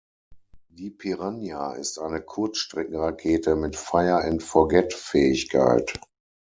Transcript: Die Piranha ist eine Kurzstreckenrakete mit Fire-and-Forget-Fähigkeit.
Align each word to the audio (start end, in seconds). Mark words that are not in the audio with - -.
Die 0.69 0.89
Piranha 0.89 1.73
ist 1.73 1.99
eine 1.99 2.21
Kurzstreckenrakete 2.23 3.55
mit 3.55 3.75
Fire-and-Forget-Fähigkeit. 3.75 5.93